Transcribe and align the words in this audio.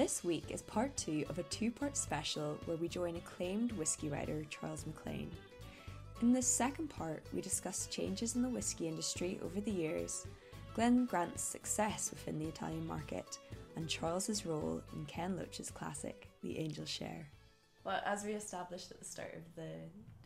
This 0.04 0.22
week 0.22 0.50
is 0.50 0.60
part 0.60 0.94
two 0.98 1.24
of 1.30 1.38
a 1.38 1.44
two 1.44 1.70
part 1.70 1.96
special 1.96 2.58
where 2.66 2.76
we 2.76 2.88
join 2.88 3.16
acclaimed 3.16 3.72
whisky 3.72 4.10
writer 4.10 4.44
Charles 4.50 4.84
Maclean. 4.84 5.30
In 6.20 6.30
this 6.30 6.46
second 6.46 6.88
part, 6.88 7.22
we 7.32 7.40
discuss 7.40 7.86
changes 7.86 8.36
in 8.36 8.42
the 8.42 8.48
whisky 8.50 8.86
industry 8.86 9.40
over 9.42 9.62
the 9.62 9.70
years, 9.70 10.26
Glen 10.74 11.06
Grant's 11.06 11.42
success 11.42 12.10
within 12.10 12.38
the 12.38 12.44
Italian 12.44 12.86
market, 12.86 13.38
and 13.76 13.88
Charles's 13.88 14.44
role 14.44 14.82
in 14.92 15.06
Ken 15.06 15.38
Loach's 15.38 15.70
classic, 15.70 16.28
The 16.42 16.58
Angels' 16.58 16.90
Share. 16.90 17.26
Well, 17.82 18.02
as 18.04 18.24
we 18.24 18.32
established 18.32 18.90
at 18.90 18.98
the 18.98 19.06
start 19.06 19.34
of 19.34 19.54
the 19.56 19.70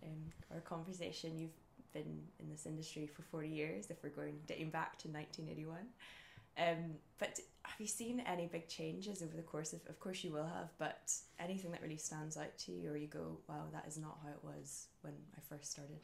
um, 0.02 0.32
our 0.52 0.60
conversation, 0.60 1.38
you've 1.38 1.54
been 1.92 2.22
in 2.40 2.50
this 2.50 2.66
industry 2.66 3.06
for 3.06 3.22
40 3.22 3.48
years, 3.48 3.86
if 3.90 4.02
we're 4.02 4.10
going 4.10 4.40
dating 4.48 4.70
back 4.70 4.98
to 4.98 5.08
1981. 5.08 5.78
Um, 6.58 6.96
but 7.18 7.38
have 7.62 7.80
you 7.80 7.86
seen 7.86 8.20
any 8.20 8.46
big 8.46 8.68
changes 8.68 9.22
over 9.22 9.36
the 9.36 9.42
course 9.42 9.72
of? 9.72 9.80
Of 9.88 10.00
course, 10.00 10.24
you 10.24 10.32
will 10.32 10.46
have, 10.46 10.70
but 10.78 11.12
anything 11.38 11.70
that 11.72 11.82
really 11.82 11.96
stands 11.96 12.36
out 12.36 12.56
to 12.58 12.72
you, 12.72 12.90
or 12.90 12.96
you 12.96 13.06
go, 13.06 13.38
"Wow, 13.48 13.66
that 13.72 13.86
is 13.86 13.98
not 13.98 14.18
how 14.22 14.30
it 14.30 14.42
was 14.42 14.86
when 15.02 15.14
I 15.36 15.40
first 15.48 15.70
started." 15.70 15.98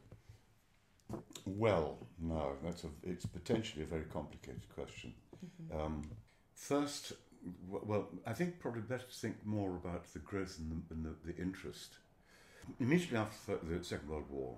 Well, 1.44 1.98
no, 2.20 2.52
that's 2.62 2.84
a. 2.84 2.88
It's 3.02 3.26
potentially 3.26 3.82
a 3.82 3.86
very 3.86 4.04
complicated 4.04 4.68
question. 4.74 5.14
Mm-hmm. 5.44 5.80
Um, 5.80 6.10
first, 6.54 7.12
well, 7.68 8.08
I 8.26 8.32
think 8.32 8.60
probably 8.60 8.82
better 8.82 9.04
to 9.04 9.14
think 9.14 9.44
more 9.44 9.76
about 9.76 10.12
the 10.12 10.20
growth 10.20 10.58
and 10.58 10.70
the, 10.70 10.94
and 10.94 11.04
the, 11.04 11.32
the 11.32 11.40
interest. 11.40 11.96
Immediately 12.80 13.18
after 13.18 13.58
the 13.62 13.84
Second 13.84 14.08
World 14.08 14.24
War, 14.30 14.56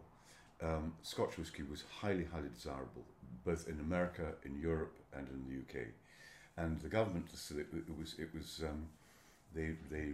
um, 0.63 0.95
Scotch 1.03 1.39
whisky 1.39 1.63
was 1.63 1.85
highly, 2.01 2.25
highly 2.25 2.49
desirable, 2.55 3.05
both 3.45 3.69
in 3.69 3.81
America, 3.81 4.35
in 4.45 4.57
Europe, 4.59 4.97
and 5.17 5.29
in 5.29 5.45
the 5.49 5.81
UK. 5.81 5.87
And 6.57 6.81
the 6.81 6.89
government 6.89 7.27
it, 7.33 7.99
was 7.99 8.15
it 8.19 8.31
was 8.35 8.63
um, 8.65 8.87
they 9.55 9.75
they 9.91 10.13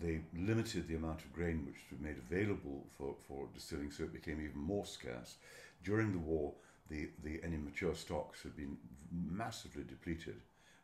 they 0.00 0.20
limited 0.36 0.86
the 0.88 0.94
amount 0.94 1.20
of 1.20 1.32
grain 1.32 1.66
which 1.66 1.76
was 1.90 2.00
made 2.00 2.16
available 2.30 2.84
for, 2.96 3.14
for 3.26 3.46
distilling, 3.54 3.90
so 3.90 4.04
it 4.04 4.12
became 4.12 4.40
even 4.40 4.60
more 4.60 4.84
scarce. 4.84 5.36
During 5.82 6.12
the 6.12 6.18
war, 6.18 6.52
the, 6.90 7.08
the 7.24 7.40
any 7.42 7.56
mature 7.56 7.94
stocks 7.94 8.42
had 8.42 8.56
been 8.56 8.76
massively 9.10 9.84
depleted 9.88 10.36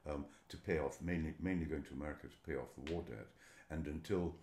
um, 0.09 0.25
to 0.49 0.57
pay 0.57 0.79
off, 0.79 1.01
mainly 1.03 1.35
mainly 1.41 1.67
going 1.67 1.83
to 1.85 1.95
America 1.95 2.27
to 2.27 2.51
pay 2.51 2.57
off 2.57 2.69
the 2.77 2.93
war 2.93 3.03
debt, 3.09 3.27
and 3.71 3.87
until 3.87 4.35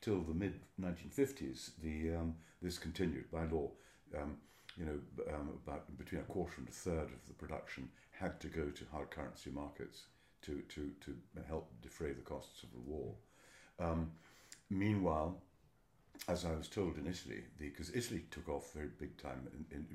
till 0.00 0.20
the 0.20 0.34
mid 0.34 0.54
1950s, 0.80 1.70
the 1.82 2.14
um, 2.14 2.34
this 2.62 2.78
continued 2.78 3.30
by 3.30 3.44
law. 3.44 3.68
Um, 4.16 4.36
you 4.78 4.84
know, 4.84 5.34
um, 5.34 5.50
about 5.66 5.84
between 5.98 6.20
a 6.20 6.24
quarter 6.24 6.54
and 6.58 6.68
a 6.68 6.72
third 6.72 7.08
of 7.08 7.26
the 7.26 7.34
production 7.34 7.88
had 8.10 8.40
to 8.40 8.48
go 8.48 8.66
to 8.66 8.84
hard 8.92 9.10
currency 9.10 9.50
markets 9.50 10.04
to, 10.42 10.62
to, 10.68 10.90
to 11.04 11.16
help 11.46 11.70
defray 11.82 12.12
the 12.12 12.22
costs 12.22 12.62
of 12.62 12.70
the 12.72 12.80
war. 12.80 13.12
Um, 13.80 14.10
meanwhile, 14.70 15.36
as 16.28 16.44
I 16.44 16.54
was 16.54 16.68
told 16.68 16.96
in 16.96 17.06
Italy, 17.06 17.42
because 17.58 17.94
Italy 17.94 18.24
took 18.30 18.48
off 18.48 18.72
very 18.72 18.90
big 18.98 19.16
time 19.20 19.48
in, 19.70 19.76
in, 19.76 19.86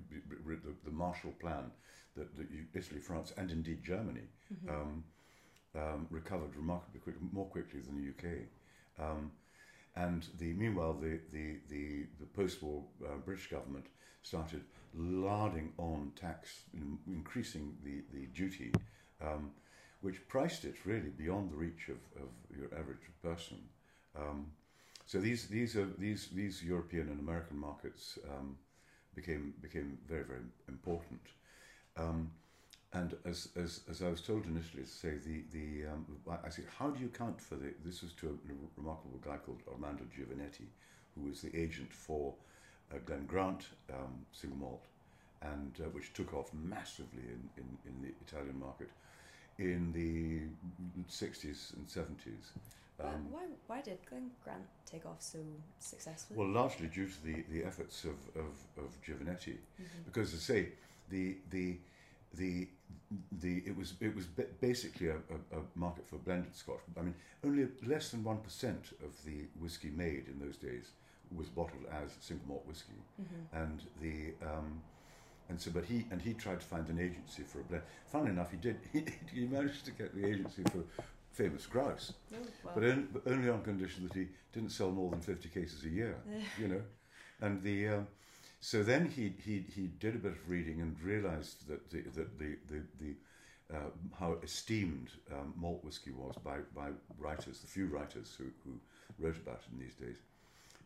the, 0.45 0.73
the, 0.85 0.91
Marshall 0.91 1.33
Plan 1.39 1.71
that, 2.15 2.35
that 2.37 2.49
you, 2.51 2.65
Italy, 2.73 2.99
France, 2.99 3.33
and 3.37 3.51
indeed 3.51 3.83
Germany 3.83 4.27
mm-hmm. 4.53 4.69
um, 4.69 5.03
um, 5.75 6.07
recovered 6.09 6.55
remarkably 6.55 6.99
quick, 7.01 7.15
more 7.31 7.45
quickly 7.45 7.81
than 7.81 7.95
the 7.95 8.09
UK. 8.09 8.35
And 9.95 10.25
the 10.39 10.53
meanwhile, 10.53 10.93
the 10.93 11.19
the 11.31 11.57
the, 11.69 12.05
the 12.19 12.25
post-war 12.25 12.83
uh, 13.05 13.17
British 13.25 13.49
government 13.49 13.85
started 14.23 14.63
larding 14.95 15.73
on 15.77 16.11
tax, 16.15 16.63
increasing 17.07 17.77
the 17.83 18.03
the 18.11 18.25
duty, 18.27 18.71
um, 19.21 19.51
which 20.01 20.27
priced 20.27 20.65
it 20.65 20.75
really 20.85 21.09
beyond 21.09 21.51
the 21.51 21.55
reach 21.55 21.89
of, 21.89 22.21
of 22.21 22.29
your 22.57 22.67
average 22.79 23.07
person. 23.21 23.57
Um, 24.17 24.47
so 25.05 25.19
these 25.19 25.47
these 25.47 25.75
are 25.75 25.87
these 25.97 26.29
these 26.33 26.63
European 26.63 27.09
and 27.09 27.19
American 27.19 27.57
markets 27.57 28.17
um, 28.31 28.57
became 29.15 29.53
became 29.61 29.97
very 30.07 30.23
very 30.23 30.41
important. 30.67 31.21
Um, 31.97 32.31
and 32.93 33.15
as, 33.25 33.49
as, 33.55 33.81
as 33.89 34.01
I 34.01 34.09
was 34.09 34.21
told 34.21 34.45
initially, 34.45 34.83
to 34.83 34.89
say 34.89 35.13
the 35.25 35.43
the 35.51 35.87
um, 35.87 36.05
I 36.43 36.49
said, 36.49 36.65
how 36.77 36.89
do 36.89 36.99
you 36.99 37.07
account 37.07 37.41
for 37.41 37.55
the? 37.55 37.73
This 37.85 38.01
was 38.01 38.13
to 38.13 38.27
a 38.27 38.79
remarkable 38.79 39.19
guy 39.25 39.37
called 39.37 39.61
Armando 39.71 40.03
Giovinetti, 40.15 40.67
who 41.15 41.29
was 41.29 41.41
the 41.41 41.55
agent 41.59 41.91
for 41.93 42.33
uh, 42.91 42.97
Glen 43.05 43.25
Grant 43.25 43.65
um, 43.91 44.25
single 44.31 44.59
malt, 44.59 44.85
and 45.41 45.71
uh, 45.79 45.89
which 45.89 46.13
took 46.13 46.33
off 46.33 46.51
massively 46.53 47.23
in, 47.23 47.49
in, 47.57 47.77
in 47.87 48.01
the 48.01 48.13
Italian 48.25 48.59
market 48.59 48.89
in 49.59 49.91
the 49.93 50.41
60s 51.09 51.75
and 51.75 51.87
70s. 51.87 52.51
Um, 52.99 53.27
why, 53.31 53.41
why 53.67 53.81
did 53.81 53.97
Glen 54.09 54.31
Grant 54.43 54.63
take 54.85 55.05
off 55.05 55.21
so 55.21 55.39
successfully? 55.79 56.39
Well, 56.39 56.49
largely 56.49 56.87
due 56.87 57.07
to 57.07 57.23
the, 57.23 57.43
the 57.51 57.63
efforts 57.63 58.03
of, 58.03 58.15
of, 58.35 58.83
of 58.83 59.01
Giovinetti. 59.05 59.55
Mm-hmm. 59.55 60.03
Because, 60.05 60.33
as 60.33 60.39
I 60.39 60.53
say, 60.53 60.69
the, 61.09 61.37
the, 61.49 61.77
the 62.35 62.67
the 63.41 63.63
it 63.65 63.75
was 63.75 63.93
it 63.99 64.15
was 64.15 64.25
basically 64.61 65.07
a, 65.07 65.15
a, 65.15 65.59
a, 65.59 65.61
market 65.75 66.07
for 66.07 66.17
blended 66.17 66.55
Scotch. 66.55 66.79
I 66.97 67.01
mean, 67.01 67.15
only 67.43 67.67
less 67.85 68.11
than 68.11 68.23
one 68.23 68.37
percent 68.37 68.91
of 69.03 69.23
the 69.25 69.45
whiskey 69.59 69.89
made 69.89 70.27
in 70.27 70.39
those 70.39 70.57
days 70.57 70.91
was 71.35 71.47
bottled 71.47 71.85
as 71.91 72.11
single 72.19 72.47
malt 72.47 72.65
whiskey, 72.67 72.93
mm-hmm. 73.21 73.63
and 73.63 73.83
the 74.01 74.45
um, 74.45 74.81
and 75.49 75.59
so 75.59 75.71
but 75.71 75.85
he 75.85 76.05
and 76.11 76.21
he 76.21 76.33
tried 76.33 76.59
to 76.59 76.65
find 76.65 76.87
an 76.89 76.99
agency 76.99 77.43
for 77.43 77.59
a 77.59 77.63
blend. 77.63 77.83
Funnily 78.11 78.31
enough, 78.31 78.51
he 78.51 78.57
did. 78.57 78.77
He, 78.91 79.05
he 79.33 79.45
managed 79.45 79.85
to 79.85 79.91
get 79.91 80.15
the 80.15 80.25
agency 80.25 80.63
for 80.63 80.83
famous 81.31 81.65
grouse, 81.65 82.13
oh, 82.33 82.37
but, 82.75 82.83
on, 82.83 83.07
but, 83.11 83.23
only 83.25 83.49
on 83.49 83.63
condition 83.63 84.07
that 84.07 84.13
he 84.13 84.27
didn't 84.53 84.71
sell 84.71 84.91
more 84.91 85.09
than 85.09 85.21
fifty 85.21 85.49
cases 85.49 85.83
a 85.83 85.89
year. 85.89 86.17
you 86.59 86.67
know, 86.67 86.81
and 87.41 87.61
the. 87.63 87.87
Um, 87.87 88.07
so 88.63 88.81
then 88.81 89.09
he, 89.13 89.33
he, 89.43 89.65
he 89.75 89.87
did 89.99 90.15
a 90.15 90.19
bit 90.19 90.31
of 90.31 90.49
reading 90.49 90.79
and 90.79 90.95
realised 91.01 91.67
that 91.67 91.89
the, 91.89 91.99
that 92.15 92.39
the, 92.39 92.55
the, 92.69 92.81
the, 93.01 93.75
uh, 93.75 93.89
how 94.17 94.37
esteemed 94.41 95.09
um, 95.33 95.53
malt 95.57 95.83
whisky 95.83 96.11
was 96.11 96.33
by, 96.45 96.59
by 96.73 96.87
writers, 97.19 97.59
the 97.59 97.67
few 97.67 97.87
writers 97.87 98.33
who, 98.37 98.45
who 98.63 98.79
wrote 99.19 99.35
about 99.35 99.59
it 99.67 99.73
in 99.73 99.79
these 99.79 99.95
days. 99.95 100.15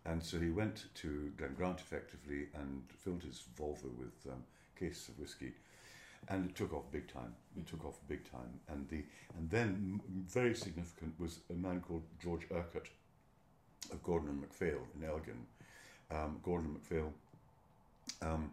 And 0.05 0.23
so 0.23 0.39
he 0.39 0.49
went 0.49 0.85
to 0.95 1.31
Glen 1.37 1.53
Grant 1.55 1.79
effectively 1.79 2.47
and 2.55 2.81
filled 2.97 3.21
his 3.21 3.43
Volvo 3.55 3.95
with 3.95 4.25
um, 4.33 4.43
cases 4.79 5.09
of 5.09 5.19
whisky. 5.19 5.51
And 6.29 6.49
it 6.49 6.55
took 6.55 6.73
off 6.73 6.91
big 6.91 7.07
time. 7.07 7.35
It 7.55 7.67
took 7.67 7.85
off 7.85 7.99
big 8.07 8.27
time. 8.31 8.59
And, 8.69 8.89
the, 8.89 9.03
and 9.37 9.51
then, 9.51 10.01
very 10.27 10.55
significant, 10.55 11.13
was 11.19 11.41
a 11.51 11.53
man 11.53 11.81
called 11.87 12.01
George 12.23 12.47
Urquhart 12.51 12.89
of 13.91 14.01
Gordon 14.01 14.29
and 14.29 14.41
MacPhail 14.41 14.79
in 14.99 15.07
Elgin. 15.07 15.45
Um, 16.09 16.39
Gordon 16.41 16.69
and 16.69 16.73
MacPhail 16.73 17.13
um, 18.21 18.51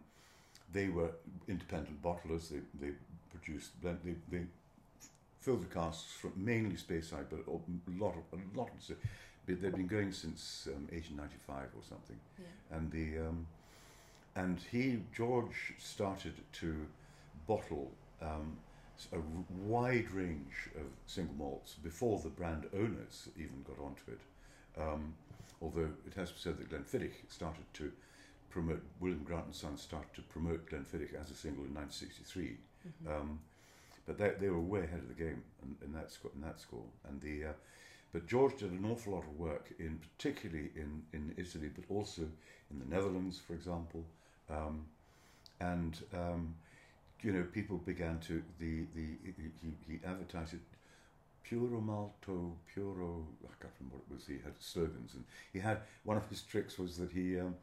they 0.71 0.89
were 0.89 1.11
independent 1.47 2.01
bottlers. 2.01 2.49
They, 2.49 2.59
they 2.79 2.93
produced 3.31 3.79
blend. 3.81 3.99
They, 4.03 4.15
they 4.37 4.43
filled 5.39 5.61
the 5.61 5.73
casks 5.73 6.11
from 6.11 6.33
mainly 6.35 6.75
Speyside, 6.75 7.25
but 7.29 7.39
a 7.47 8.03
lot 8.03 8.15
of 8.15 8.39
a 8.39 8.59
lot 8.59 8.69
of. 8.69 8.95
They've 9.45 9.61
been 9.61 9.85
going 9.85 10.11
since 10.11 10.67
um, 10.67 10.87
1895 10.89 11.67
or 11.75 11.83
something, 11.87 12.17
yeah. 12.39 12.77
and 12.77 12.91
the 12.91 13.27
um, 13.27 13.45
and 14.35 14.59
he 14.71 15.01
George 15.15 15.73
started 15.77 16.33
to 16.53 16.75
bottle 17.47 17.91
um, 18.21 18.57
a 19.13 19.19
wide 19.67 20.09
range 20.11 20.69
of 20.75 20.87
single 21.05 21.35
malts 21.35 21.75
before 21.83 22.19
the 22.19 22.29
brand 22.29 22.65
owners 22.73 23.29
even 23.37 23.63
got 23.67 23.77
onto 23.83 24.03
it. 24.09 24.21
Um, 24.81 25.13
although 25.61 25.89
it 26.05 26.13
has 26.15 26.29
to 26.29 26.35
be 26.35 26.39
said 26.41 26.57
that 26.57 26.69
Glenfiddich 26.69 27.13
started 27.29 27.65
to 27.73 27.91
promote 28.55 28.81
William 29.01 29.21
Grant 29.25 29.47
and 29.47 29.53
Sons 29.53 29.81
started 29.81 30.13
to 30.15 30.21
promote 30.21 30.69
Glenfiddich 30.69 31.13
as 31.21 31.29
a 31.29 31.33
single 31.33 31.65
in 31.65 31.73
1963. 31.75 32.55
Mm-hmm. 32.87 33.13
Um, 33.13 33.39
but 34.07 34.17
they, 34.17 34.31
they 34.39 34.49
were 34.49 34.61
way 34.61 34.83
ahead 34.83 34.99
of 34.99 35.09
the 35.09 35.21
game 35.21 35.43
in, 35.61 35.75
in 35.85 35.91
that 35.93 36.09
score. 36.09 36.31
In 36.33 36.41
that 36.41 36.61
score, 36.61 36.85
and 37.09 37.19
the 37.19 37.49
uh, 37.49 37.53
but 38.13 38.27
George 38.27 38.57
did 38.57 38.71
an 38.71 38.89
awful 38.89 39.11
lot 39.13 39.23
of 39.23 39.37
work 39.37 39.73
in 39.77 39.99
particularly 39.99 40.69
in, 40.77 41.03
in 41.11 41.33
Italy, 41.35 41.69
but 41.75 41.83
also 41.93 42.21
in 42.71 42.79
the 42.79 42.85
Netherlands, 42.95 43.41
for 43.45 43.55
example, 43.55 44.05
um, 44.49 44.85
and 45.59 45.99
um, 46.13 46.55
you 47.23 47.33
know 47.33 47.43
people 47.51 47.77
began 47.79 48.19
to 48.19 48.41
the 48.59 48.85
the 48.95 49.17
he, 49.25 49.71
he 49.91 49.99
advertised 50.05 50.53
it 50.53 50.61
Puro 51.49 51.81
Malto, 51.81 52.55
Puro. 52.73 53.27
I 53.43 53.53
can't 53.61 53.73
remember 53.79 53.97
what 53.97 54.05
it 54.09 54.13
was. 54.13 54.27
He 54.27 54.35
had 54.45 54.53
slogans, 54.59 55.13
and 55.13 55.25
he 55.51 55.59
had 55.59 55.79
one 56.05 56.15
of 56.15 56.29
his 56.29 56.41
tricks 56.41 56.79
was 56.79 56.95
that 56.97 57.11
he 57.11 57.37
um, 57.37 57.55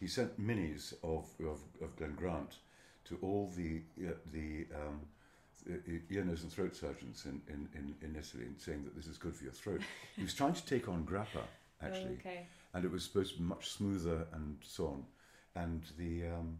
he 0.00 0.06
sent 0.06 0.40
minis 0.40 0.92
of 1.02 1.26
of, 1.40 1.60
of 1.82 1.96
Glen 1.96 2.14
Grant 2.16 2.56
to 3.06 3.18
all 3.22 3.52
the 3.56 3.82
uh, 4.06 4.12
the 4.32 4.66
um, 4.74 5.00
ear, 6.10 6.24
nose, 6.24 6.42
and 6.42 6.52
throat 6.52 6.74
surgeons 6.74 7.24
in, 7.26 7.40
in, 7.48 7.68
in, 7.74 7.94
in 8.02 8.16
Italy, 8.16 8.44
and 8.44 8.58
saying 8.58 8.84
that 8.84 8.94
this 8.96 9.06
is 9.06 9.18
good 9.18 9.34
for 9.34 9.44
your 9.44 9.52
throat. 9.52 9.82
he 10.16 10.22
was 10.22 10.32
trying 10.34 10.54
to 10.54 10.64
take 10.64 10.88
on 10.88 11.04
grappa 11.04 11.42
actually, 11.82 12.18
Oh, 12.24 12.28
okay. 12.28 12.46
and 12.74 12.84
it 12.84 12.90
was 12.90 13.04
supposed 13.04 13.32
to 13.34 13.38
be 13.38 13.44
much 13.44 13.68
smoother 13.70 14.26
and 14.32 14.56
so 14.62 14.86
on, 14.86 15.04
and 15.62 15.82
the 15.98 16.26
um, 16.28 16.58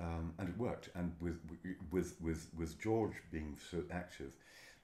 um, 0.00 0.32
and 0.38 0.48
it 0.48 0.56
worked. 0.58 0.90
And 0.94 1.12
with 1.20 1.38
with 1.90 2.16
with 2.20 2.48
with 2.56 2.80
George 2.80 3.14
being 3.32 3.56
so 3.70 3.82
active, 3.92 4.32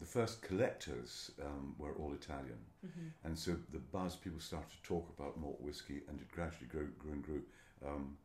the 0.01 0.07
first 0.07 0.43
collectors 0.43 1.31
um, 1.43 1.75
were 1.79 1.95
all 1.95 2.13
Italian, 2.13 2.59
Mhm. 2.85 3.11
and 3.25 3.39
so 3.39 3.57
the 3.73 3.79
buzz 3.79 4.17
people 4.17 4.41
started 4.41 4.71
to 4.71 4.83
talk 4.83 5.09
about 5.19 5.39
malt 5.39 5.61
whiskey, 5.61 6.03
and 6.09 6.21
it 6.21 6.31
gradually 6.31 6.67
grew, 6.67 6.89
grew 6.99 7.13
and 7.13 7.25
grew. 7.25 7.43
Um, 7.85 8.17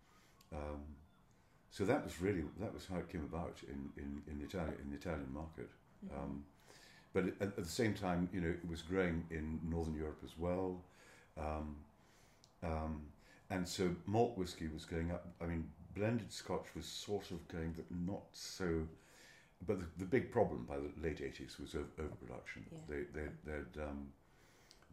um, 0.52 0.82
so 1.72 1.86
that 1.86 2.04
was 2.04 2.20
really 2.22 2.44
that 2.60 2.74
was 2.74 2.86
how 2.88 2.98
it 2.98 3.10
came 3.10 3.24
about 3.24 3.62
in 3.64 3.92
in, 3.98 4.24
in 4.28 4.40
the 4.40 4.46
Italian 4.46 4.76
in 4.84 4.90
the 4.90 4.96
Italian 4.98 5.32
market. 5.34 5.70
Mhm. 6.06 6.18
Um, 6.18 6.46
but 7.14 7.26
at, 7.26 7.42
at 7.42 7.56
the 7.58 7.66
same 7.66 7.94
time, 7.94 8.30
you 8.34 8.42
know, 8.42 8.50
it 8.50 8.68
was 8.68 8.82
growing 8.82 9.26
in 9.30 9.60
Northern 9.70 9.96
Europe 9.96 10.22
as 10.24 10.38
well. 10.38 10.84
Um, 11.38 11.76
um, 12.64 13.02
and 13.50 13.68
so 13.68 13.96
malt 14.06 14.38
whiskey 14.38 14.68
was 14.68 14.86
going 14.86 15.12
up. 15.12 15.26
I 15.42 15.46
mean, 15.46 15.72
blended 15.96 16.32
Scotch 16.32 16.68
was 16.76 16.86
sort 16.86 17.32
of 17.32 17.48
going, 17.48 17.74
but 17.74 17.86
not 17.92 18.24
so. 18.34 18.88
But 19.68 19.80
the, 19.80 19.86
the 20.00 20.06
big 20.06 20.32
problem 20.32 20.66
by 20.68 20.78
the 20.78 20.92
late 21.02 21.22
eighties 21.22 21.58
was 21.60 21.76
over, 21.76 21.88
overproduction. 22.00 22.66
Yeah. 22.72 22.80
They 22.90 23.02
they 23.14 23.28
they'd, 23.46 23.82
um, 23.84 24.08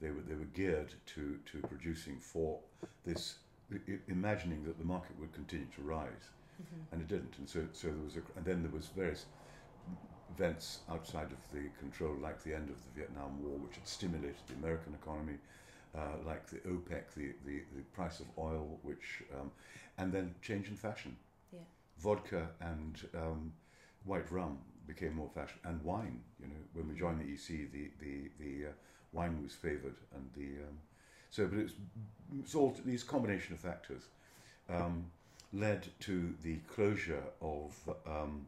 they 0.01 0.11
were 0.11 0.23
they 0.29 0.35
were 0.35 0.51
geared 0.55 0.93
to 1.15 1.39
to 1.53 1.59
producing 1.69 2.19
for 2.19 2.59
this, 3.05 3.39
imagining 4.09 4.65
that 4.65 4.79
the 4.79 4.85
market 4.85 5.19
would 5.19 5.33
continue 5.33 5.67
to 5.77 5.83
rise 5.83 6.31
Mhm. 6.63 6.87
and 6.93 7.01
it 7.03 7.09
didn't. 7.09 7.37
And 7.39 7.49
so, 7.49 7.69
so 7.73 7.89
there 7.89 8.03
was 8.05 8.17
a, 8.17 8.23
and 8.37 8.45
then 8.45 8.63
there 8.63 8.73
was 8.73 8.87
various 8.89 9.27
events 10.35 10.81
outside 10.91 11.31
of 11.33 11.39
the 11.53 11.69
control, 11.79 12.15
like 12.17 12.43
the 12.43 12.55
end 12.55 12.71
of 12.71 12.77
the 12.85 12.91
Vietnam 13.01 13.43
War, 13.43 13.59
which 13.59 13.77
had 13.77 13.87
stimulated 13.87 14.37
the 14.49 14.55
American 14.55 14.95
economy, 14.95 15.39
uh, 15.95 16.17
like 16.25 16.47
the 16.49 16.59
OPEC, 16.69 17.05
the, 17.15 17.35
the, 17.45 17.63
the 17.75 17.83
price 17.93 18.21
of 18.21 18.27
oil, 18.39 18.79
which, 18.83 19.23
um, 19.39 19.51
and 19.99 20.13
then 20.13 20.35
change 20.43 20.69
in 20.69 20.77
fashion. 20.77 21.17
Yeah. 21.53 21.61
Vodka 21.99 22.49
and 22.61 23.09
um, 23.15 23.53
white 24.07 24.31
rum 24.31 24.59
became 24.87 25.15
more 25.17 25.29
fashion, 25.35 25.59
and 25.65 25.83
wine. 25.85 26.21
You 26.41 26.47
know, 26.49 26.55
when 26.73 26.89
we 26.89 26.95
joined 26.99 27.21
the 27.21 27.25
EC, 27.33 27.71
the 27.73 27.91
the 28.01 28.31
the 28.39 28.69
uh, 28.69 28.73
wine 29.13 29.43
was 29.43 29.53
favoured, 29.55 29.97
and 30.15 30.31
the 30.37 30.63
um, 30.65 30.79
so, 31.31 31.47
but 31.47 31.59
it's 31.59 31.75
it's 32.41 32.55
all 32.55 32.75
these 32.85 33.03
combination 33.03 33.55
of 33.55 33.61
factors. 33.61 34.05
Um, 34.69 35.07
led 35.53 35.87
to 36.01 36.35
the 36.43 36.57
closure 36.75 37.23
of 37.41 37.73
um, 38.07 38.45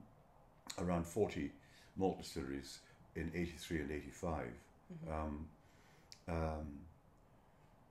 around 0.79 1.07
40 1.07 1.51
malt 1.97 2.19
distilleries 2.19 2.81
in 3.15 3.31
83 3.35 3.79
and 3.81 3.91
85. 3.93 4.47
Mhm. 5.07 5.13
Um, 5.13 5.49
um, 6.29 6.67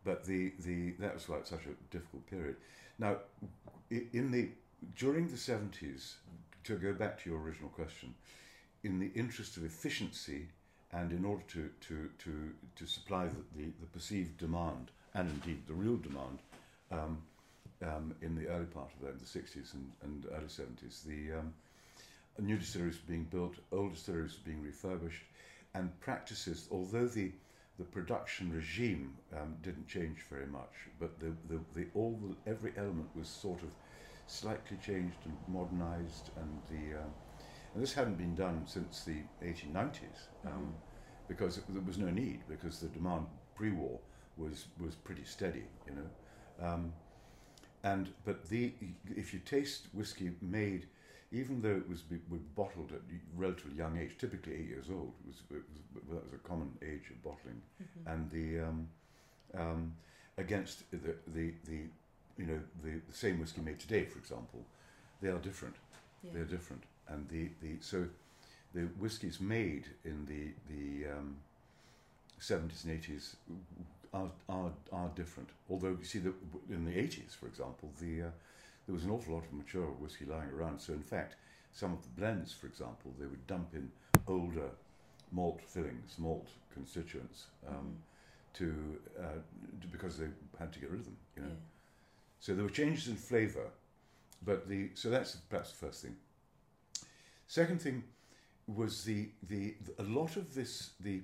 but 0.03 0.23
the, 0.25 0.51
the 0.59 0.91
that 0.99 1.13
was 1.13 1.27
why 1.27 1.37
it's 1.37 1.49
such 1.49 1.65
a 1.65 1.75
difficult 1.91 2.29
period. 2.29 2.55
Now, 2.99 3.17
in 3.89 4.31
the 4.31 4.49
during 4.95 5.27
the 5.27 5.37
70s, 5.37 6.15
to 6.67 6.75
go 6.75 6.93
back 6.93 7.21
to 7.23 7.29
your 7.29 7.39
original 7.39 7.69
question, 7.69 8.13
in 8.83 8.99
the 8.99 9.11
interest 9.15 9.57
of 9.57 9.63
efficiency 9.63 10.47
and 10.91 11.11
in 11.11 11.25
order 11.25 11.43
to 11.47 11.69
to 11.81 12.09
to, 12.19 12.51
to 12.75 12.85
supply 12.85 13.25
the, 13.27 13.43
the, 13.55 13.71
the 13.79 13.87
perceived 13.87 14.37
demand 14.37 14.91
and 15.13 15.29
indeed 15.29 15.65
the 15.67 15.73
real 15.73 15.97
demand. 15.97 16.39
Um, 16.91 17.21
um, 17.83 18.15
in 18.23 18.33
the 18.33 18.47
early 18.47 18.65
part 18.65 18.89
of 18.95 19.05
the, 19.05 19.11
the 19.11 19.39
60s 19.39 19.75
and, 19.75 19.91
and 20.01 20.25
early 20.31 20.47
70s, 20.47 21.03
the 21.03 21.37
um, 21.37 21.53
new 22.39 22.57
distilleries 22.57 22.95
were 22.95 23.07
being 23.07 23.25
built, 23.25 23.53
old 23.71 23.93
distilleries 23.93 24.33
were 24.33 24.49
being 24.51 24.63
refurbished, 24.63 25.21
and 25.75 25.99
practices, 25.99 26.67
although 26.71 27.07
the 27.07 27.31
the 27.77 27.83
production 27.83 28.51
regime 28.51 29.13
um, 29.39 29.55
didn't 29.61 29.87
change 29.87 30.25
very 30.31 30.47
much, 30.47 30.73
but 30.99 31.19
the, 31.19 31.31
the, 31.47 31.59
the 31.75 31.85
all 31.93 32.19
the, 32.23 32.49
every 32.49 32.73
element 32.75 33.07
was 33.15 33.27
sort 33.27 33.61
of 33.61 33.69
slightly 34.27 34.77
changed 34.77 35.25
and 35.25 35.37
modernized, 35.47 36.31
and 36.37 36.61
the 36.69 36.95
um, 36.99 37.13
and 37.73 37.83
this 37.83 37.93
hadn't 37.93 38.17
been 38.17 38.35
done 38.35 38.65
since 38.67 39.03
the 39.03 39.23
1890s, 39.41 40.29
um, 40.45 40.51
Mhm. 40.51 40.75
because 41.27 41.57
it, 41.57 41.65
there 41.69 41.81
was 41.81 41.97
no 41.97 42.09
need 42.09 42.43
because 42.47 42.79
the 42.79 42.87
demand 42.89 43.27
pre-war 43.55 43.99
was 44.37 44.67
was 44.79 44.95
pretty 44.95 45.25
steady, 45.25 45.69
you 45.85 45.93
know. 45.95 46.09
Um, 46.65 46.93
and 47.83 48.09
but 48.25 48.49
the 48.49 48.73
if 49.15 49.33
you 49.33 49.39
taste 49.39 49.87
whiskey 49.93 50.31
made, 50.41 50.87
even 51.31 51.61
though 51.61 51.75
it 51.77 51.87
was 51.87 52.01
be, 52.01 52.17
bottled 52.55 52.91
at 52.91 52.99
a 52.99 53.19
relatively 53.35 53.75
young 53.77 53.97
age, 53.97 54.17
typically 54.17 54.53
eight 54.55 54.67
years 54.67 54.89
old, 54.89 55.13
was, 55.25 55.41
it 55.51 55.63
was 55.71 55.81
that 56.09 56.25
was 56.25 56.33
a 56.33 56.47
common 56.47 56.77
age 56.81 57.09
of 57.11 57.21
bottling, 57.23 57.61
Mhm. 57.81 58.13
and 58.13 58.31
the 58.31 58.59
um, 58.67 58.89
um, 59.53 59.93
against 60.37 60.89
the, 60.91 61.15
the 61.27 61.53
the 61.65 61.83
you 62.37 62.45
know 62.45 62.59
the, 62.83 63.01
the 63.09 63.13
same 63.15 63.39
whiskey 63.39 63.61
made 63.61 63.79
today, 63.79 64.05
for 64.05 64.19
example, 64.19 64.63
they 65.21 65.29
are 65.29 65.39
different. 65.39 65.75
Yeah. 66.23 66.31
They're 66.33 66.45
different, 66.45 66.83
and 67.07 67.27
the, 67.29 67.49
the 67.61 67.77
so 67.81 68.05
the 68.73 68.81
whiskies 68.99 69.39
made 69.39 69.85
in 70.05 70.25
the 70.25 70.51
the 70.73 71.11
um, 71.11 71.37
70s 72.39 72.83
and 72.85 72.93
80s 73.03 73.35
are, 74.13 74.29
are 74.49 74.71
are 74.91 75.09
different. 75.15 75.49
Although 75.69 75.97
you 75.99 76.03
see 76.03 76.19
that 76.19 76.33
in 76.69 76.85
the 76.85 76.91
80s, 76.91 77.35
for 77.35 77.47
example, 77.47 77.89
the 77.99 78.23
uh, 78.23 78.31
there 78.85 78.93
was 78.93 79.03
an 79.03 79.11
awful 79.11 79.33
lot 79.35 79.43
of 79.45 79.53
mature 79.53 79.85
whiskey 79.87 80.25
lying 80.25 80.49
around. 80.49 80.79
So 80.79 80.93
in 80.93 81.01
fact, 81.03 81.35
some 81.73 81.93
of 81.93 82.01
the 82.03 82.09
blends, 82.09 82.53
for 82.53 82.67
example, 82.67 83.11
they 83.19 83.25
would 83.25 83.45
dump 83.47 83.69
in 83.73 83.91
older 84.27 84.69
malt 85.31 85.61
fillings, 85.61 86.15
malt 86.17 86.47
constituents, 86.73 87.45
um, 87.67 87.73
Mhm. 87.73 87.95
to, 88.53 88.99
uh, 89.19 89.41
to 89.81 89.87
because 89.91 90.17
they 90.17 90.29
had 90.57 90.71
to 90.73 90.79
get 90.79 90.89
rid 90.89 90.99
of 91.01 91.05
them. 91.05 91.17
You 91.35 91.41
know. 91.43 91.49
Yeah. 91.49 91.55
So 92.39 92.53
there 92.53 92.63
were 92.63 92.69
changes 92.69 93.07
in 93.07 93.15
flavour, 93.15 93.69
but 94.43 94.67
the 94.69 94.91
so 94.93 95.09
that's 95.09 95.35
perhaps 95.49 95.71
the 95.71 95.77
first 95.77 96.01
thing. 96.03 96.15
Second 97.47 97.81
thing 97.81 98.03
was 98.67 99.03
the 99.03 99.29
the, 99.49 99.75
a 99.99 100.03
lot 100.03 100.35
of 100.37 100.53
this 100.53 100.91
the 100.99 101.21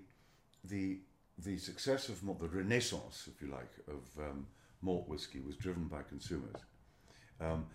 the 0.64 1.00
the 1.38 1.58
success 1.58 2.10
of 2.10 2.24
malt, 2.24 2.40
the 2.40 2.48
renaissance, 2.48 3.28
if 3.34 3.42
you 3.42 3.52
like, 3.52 3.72
of 3.88 4.04
um, 4.24 4.46
malt 4.82 5.08
whiskey 5.08 5.40
was 5.40 5.56
driven 5.56 5.86
by 5.88 6.02
consumers, 6.04 6.56
um, 7.42 7.66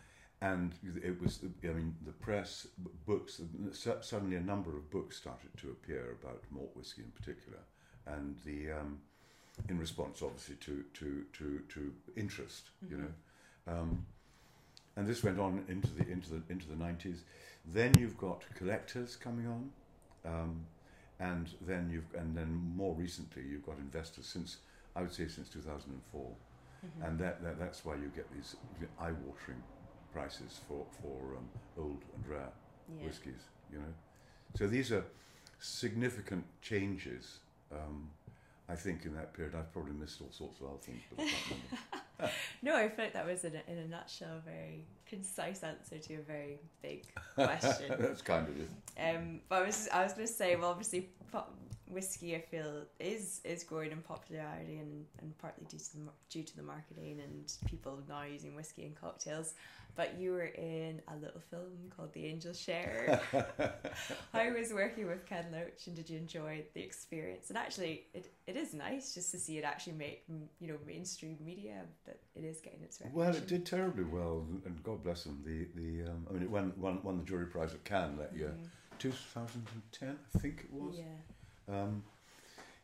and 0.41 0.73
it 1.05 1.21
was 1.21 1.41
I 1.65 1.67
mean 1.69 1.95
the 2.05 2.13
press, 2.13 2.67
books. 3.07 3.41
Suddenly, 4.01 4.37
a 4.37 4.41
number 4.41 4.77
of 4.77 4.91
books 4.91 5.17
started 5.17 5.51
to 5.59 5.71
appear 5.71 6.17
about 6.23 6.43
malt 6.51 6.71
whiskey 6.75 7.03
in 7.03 7.11
particular, 7.11 7.59
and 8.07 8.37
the 8.45 8.71
um, 8.73 9.01
in 9.69 9.79
response, 9.79 10.23
obviously, 10.23 10.57
to 10.57 10.85
to 10.95 11.25
to 11.35 11.61
to 11.69 11.93
interest, 12.17 12.71
you 12.89 12.97
Mhm. 12.97 13.01
know. 13.01 13.13
Um, 13.69 14.07
and 14.97 15.07
this 15.07 15.23
went 15.23 15.39
on 15.39 15.65
into 15.69 15.89
the 15.95 16.09
into 16.11 16.31
the 16.31 16.43
into 16.49 16.67
the 16.69 16.75
nineties. 16.77 17.23
Then 17.67 17.93
you've 17.99 18.17
got 18.19 18.43
collectors 18.55 19.15
coming 19.17 19.47
on, 19.47 19.71
um, 20.25 20.67
and 21.21 21.49
then 21.61 21.91
you've 21.93 22.21
and 22.21 22.37
then 22.37 22.51
more 22.77 22.95
recently 22.95 23.43
you've 23.49 23.67
got 23.67 23.77
investors 23.79 24.27
since 24.27 24.57
I 24.97 25.03
would 25.03 25.13
say 25.13 25.29
since 25.29 25.49
two 25.49 25.61
thousand 25.61 25.93
and 25.93 26.03
four, 26.11 26.31
Mhm. 26.85 27.07
and 27.09 27.19
that, 27.19 27.43
that 27.43 27.59
that's 27.59 27.85
why 27.85 27.95
you 27.97 28.11
get 28.15 28.27
these 28.33 28.57
eye-watering 29.01 29.63
prices 30.13 30.61
for 30.67 30.87
for 31.03 31.37
um, 31.37 31.49
old 31.77 32.03
and 32.15 32.27
rare 32.27 32.51
yeah. 32.97 33.07
whiskies. 33.07 33.43
You 33.71 33.79
know, 33.79 33.95
so 34.57 34.67
these 34.67 34.91
are 34.93 35.05
significant 35.61 36.45
changes. 36.63 37.39
Um, 37.71 38.11
I 38.69 38.75
think 38.77 39.05
in 39.05 39.15
that 39.15 39.33
period, 39.35 39.55
I've 39.55 39.73
probably 39.73 39.93
missed 39.93 40.21
all 40.21 40.31
sorts 40.33 40.61
of 40.61 40.67
other 40.69 40.79
things, 40.79 41.03
but 41.11 41.25
I 41.25 41.29
can't 41.29 41.43
remember. 41.51 41.98
No, 42.63 42.77
I 42.77 42.89
feel 42.89 43.05
like 43.05 43.15
that 43.15 43.27
was 43.27 43.45
in 43.45 43.53
a, 43.55 43.71
in 43.71 43.79
a 43.79 43.87
nutshell 43.87 44.39
a 44.39 44.41
very 44.41 44.85
concise 45.07 45.63
answer 45.63 45.99
to 45.99 46.15
a 46.15 46.23
very 46.23 46.59
big 46.83 47.05
question. 47.35 47.95
That's 47.99 48.23
kind 48.23 48.49
of 48.49 48.55
it. 48.61 48.69
Um, 49.01 49.41
but 49.49 49.63
I 49.63 49.67
was 49.67 49.89
I 49.93 50.03
was 50.05 50.13
going 50.13 50.27
to 50.27 50.33
say, 50.33 50.57
well, 50.57 50.71
obviously, 50.71 51.09
whiskey 51.91 52.37
I 52.37 52.41
feel 52.41 52.85
is 53.01 53.41
is 53.45 53.65
growing 53.65 53.93
in 53.93 53.99
popularity, 54.03 54.79
and, 54.79 55.05
and 55.21 55.37
partly 55.39 55.67
due 55.69 55.79
to 55.79 55.93
the 55.97 56.03
due 56.31 56.43
to 56.43 56.57
the 56.57 56.63
marketing 56.63 57.21
and 57.23 57.53
people 57.67 57.99
now 58.09 58.23
using 58.23 58.55
whiskey 58.55 58.85
in 58.85 58.93
cocktails. 58.95 59.55
But 59.97 60.17
you 60.17 60.31
were 60.31 60.45
in 60.45 61.03
a 61.09 61.17
little 61.17 61.41
film 61.51 61.73
called 61.97 62.13
The 62.13 62.25
Angels' 62.27 62.61
Share. 62.61 63.21
I 64.33 64.51
was 64.51 64.73
working 64.73 65.09
with 65.09 65.27
Ken 65.27 65.47
Loach, 65.51 65.89
and 65.89 65.97
did 65.97 66.09
you 66.09 66.19
enjoy 66.19 66.63
the 66.75 66.81
experience? 66.81 67.49
And 67.49 67.59
actually, 67.59 68.05
it, 68.15 68.33
it 68.47 68.57
is 68.57 68.75
nice 68.75 69.13
just 69.13 69.33
to 69.33 69.39
see 69.39 69.59
it 69.59 69.65
actually 69.65 69.95
make 69.95 70.23
you 70.61 70.69
know 70.69 70.77
mainstream 70.87 71.37
media 71.45 71.83
that 72.07 72.21
it 72.37 72.45
is 72.45 72.61
getting 72.61 72.83
its 72.83 73.01
recognition. 73.01 73.27
Well, 73.27 73.35
it 73.37 73.49
did 73.49 73.67
terribly 73.67 74.05
well, 74.05 74.47
and 74.65 74.81
God 74.85 75.03
bless 75.03 75.25
them. 75.25 75.43
The 75.45 75.67
the 75.75 76.11
um, 76.11 76.27
I 76.31 76.33
mean, 76.35 76.43
it 76.43 76.51
won, 76.51 76.73
won 76.77 77.03
won 77.03 77.19
the 77.19 77.25
jury 77.25 77.47
prize 77.47 77.75
at 77.75 77.83
Cannes 77.85 78.19
that 78.19 78.37
year, 78.37 78.55
Mhm. 78.57 78.69
2010, 78.99 80.17
I 80.35 80.39
think 80.39 80.61
it 80.65 80.73
was. 80.73 80.97
Yeah. 80.97 81.05
Um, 81.69 82.03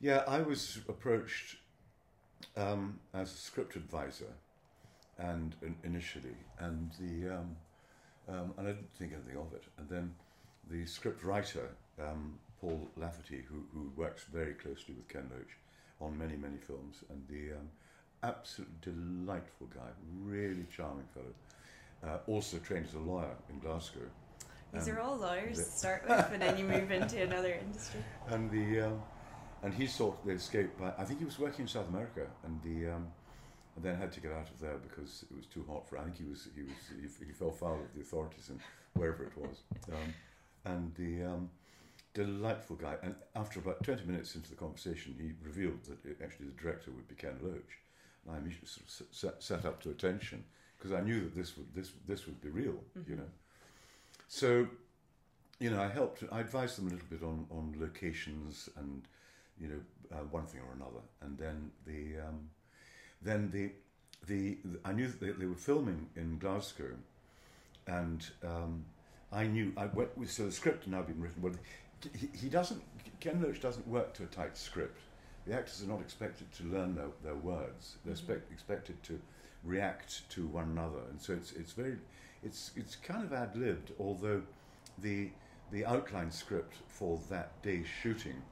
Yeah, 0.00 0.23
I 0.29 0.43
was 0.43 0.81
approached 0.88 1.57
um, 2.57 2.99
as 3.14 3.33
a 3.33 3.37
script 3.37 3.76
advisor, 3.76 4.33
and 5.19 5.55
in, 5.62 5.76
initially, 5.83 6.37
and 6.59 6.91
the 7.00 7.37
um, 7.37 7.57
um, 8.29 8.55
and 8.59 8.69
I 8.69 8.73
didn't 8.73 8.93
think 8.99 9.12
anything 9.12 9.38
of 9.38 9.53
it. 9.55 9.64
And 9.79 9.88
then 9.88 10.14
the 10.71 10.85
script 10.87 11.25
writer, 11.25 11.71
um, 11.99 12.38
Paul 12.61 12.87
Laverty, 12.99 13.45
who, 13.45 13.64
who 13.73 13.93
works 13.97 14.25
very 14.25 14.55
closely 14.55 14.95
with 14.95 15.09
Ken 15.09 15.31
Loach 15.31 15.57
on 16.00 16.19
many 16.19 16.37
many 16.37 16.59
films, 16.59 16.97
and 17.09 17.23
the 17.29 17.57
um, 17.57 17.69
absolute 18.23 18.81
delightful 18.83 19.69
guy, 19.69 19.91
really 20.23 20.67
charming 20.76 21.07
fellow. 21.14 21.35
Uh, 22.05 22.19
also 22.26 22.59
trained 22.59 22.87
as 22.87 22.95
a 22.95 22.99
lawyer 22.99 23.35
in 23.49 23.59
Glasgow. 23.59 24.11
These 24.75 24.88
are 24.88 25.00
all 25.00 25.16
lawyers 25.16 25.59
the- 25.59 25.64
to 25.64 25.71
start 25.71 26.02
with, 26.09 26.31
and 26.33 26.43
then 26.43 26.59
you 26.59 26.64
move 26.64 26.90
into 26.90 27.23
another 27.28 27.52
industry. 27.54 28.00
and 28.28 28.50
the 28.50 28.81
um, 28.88 29.02
and 29.62 29.73
he 29.73 29.87
sought 29.87 30.25
the 30.26 30.33
escape 30.33 30.76
by 30.78 30.93
I 30.99 31.04
think 31.04 31.19
he 31.21 31.25
was 31.25 31.38
working 31.38 31.62
in 31.62 31.69
South 31.69 31.88
America 31.88 32.26
and 32.45 32.61
the 32.62 32.90
um, 32.93 33.07
and 33.76 33.85
then 33.85 33.97
had 33.97 34.12
to 34.12 34.21
get 34.21 34.31
out 34.33 34.49
of 34.50 34.61
there 34.61 34.76
because 34.88 35.25
it 35.31 35.35
was 35.37 35.47
too 35.47 35.64
hot 35.69 35.88
for 35.88 35.99
I 35.99 36.04
think 36.04 36.16
he 36.19 36.25
was 36.25 36.49
he 36.54 36.62
was 36.62 36.73
he, 37.19 37.26
he 37.26 37.33
fell 37.33 37.50
foul 37.50 37.75
of 37.81 37.95
the 37.95 38.00
authorities 38.02 38.49
and 38.50 38.61
wherever 38.95 39.25
it 39.25 39.37
was. 39.37 39.57
Um, 39.93 40.14
and 40.66 40.95
the 40.95 41.23
um, 41.31 41.50
delightful 42.14 42.76
guy 42.76 42.97
and 43.02 43.14
after 43.37 43.59
about 43.61 43.83
20 43.83 44.04
minutes 44.07 44.35
into 44.35 44.49
the 44.50 44.57
conversation 44.57 45.14
he 45.19 45.33
revealed 45.47 45.83
that 45.85 46.04
it, 46.09 46.19
actually 46.23 46.47
the 46.47 46.52
director 46.62 46.90
would 46.93 47.09
be 47.09 47.14
Ken 47.14 47.37
Loach. 47.43 47.78
And 48.26 48.35
I 48.35 48.38
immediately 48.38 48.66
sort 48.69 48.87
of 48.87 48.88
s- 48.88 49.19
set, 49.19 49.43
set 49.43 49.64
up 49.66 49.83
to 49.83 49.90
attention 49.90 50.45
because 50.78 50.93
I 50.93 51.00
knew 51.02 51.21
that 51.23 51.35
this 51.35 51.57
would 51.57 51.75
this 51.75 51.93
this 52.07 52.26
would 52.26 52.40
be 52.40 52.49
real 52.50 52.76
you 53.09 53.16
know 53.16 53.28
so 54.35 54.67
you 55.61 55.71
know, 55.71 55.81
I 55.81 55.88
helped. 55.88 56.25
I 56.33 56.41
advised 56.41 56.76
them 56.76 56.88
a 56.88 56.91
little 56.91 57.07
bit 57.09 57.23
on, 57.23 57.47
on 57.50 57.75
locations 57.79 58.69
and 58.76 59.03
you 59.61 59.69
know 59.69 60.17
uh, 60.17 60.25
one 60.31 60.47
thing 60.47 60.61
or 60.61 60.75
another, 60.75 61.03
and 61.23 61.38
then 61.38 61.71
the 61.87 62.21
um, 62.26 62.50
then 63.23 63.50
the, 63.53 63.71
the 64.26 64.59
I 64.85 64.93
knew 64.93 65.07
that 65.07 65.21
they, 65.21 65.31
they 65.31 65.47
were 65.47 65.55
filming 65.55 66.09
in 66.17 66.38
Glasgow, 66.38 66.97
and 67.87 68.26
um, 68.45 68.85
I 69.33 69.47
knew 69.47 69.73
I 69.76 69.87
went 69.87 70.19
with 70.19 70.33
so 70.33 70.47
the 70.47 70.53
script 70.53 70.85
had 70.85 70.93
now 70.93 71.03
been 71.03 71.21
written. 71.21 71.41
Well, 71.41 71.55
he, 72.19 72.29
he 72.37 72.49
doesn't 72.49 72.83
Ken 73.21 73.41
Loach 73.41 73.61
doesn't 73.61 73.87
work 73.87 74.14
to 74.14 74.25
a 74.25 74.26
tight 74.26 74.59
script. 74.59 75.00
The 75.47 75.55
actors 75.55 75.81
are 75.83 75.88
not 75.88 76.00
expected 76.00 76.50
to 76.55 76.64
learn 76.64 76.97
their, 76.97 77.09
their 77.23 77.37
words. 77.37 77.99
They're 78.05 78.14
expect, 78.14 78.50
expected 78.50 79.00
to 79.05 79.21
react 79.64 80.28
to 80.30 80.47
one 80.47 80.71
another, 80.71 81.00
and 81.11 81.21
so 81.21 81.33
it's 81.33 81.52
it's 81.52 81.73
very 81.73 81.97
it's 82.42 82.71
it's 82.76 82.97
kind 82.97 83.25
of 83.25 83.33
ad 83.33 83.56
libbed. 83.56 83.92
Although 83.99 84.42
the 84.99 85.30
the 85.71 85.85
outline 85.85 86.30
script 86.30 86.76
for 86.88 87.21
that 87.30 87.61
day's 87.62 87.87
shooting 88.02 88.42